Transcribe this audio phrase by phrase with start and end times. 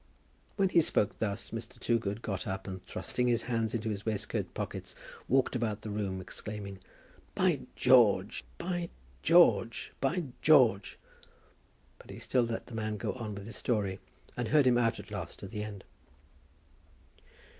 [0.55, 1.77] When he spoke thus, Mr.
[1.79, 4.95] Toogood got up, and thrusting his hands into his waistcoat pockets
[5.27, 6.79] walked about the room, exclaiming,
[7.35, 8.89] "By George, by
[9.21, 10.97] George, by George!"
[11.99, 13.99] But he still let the man go on with his story,
[14.35, 15.83] and heard him out at last to the end.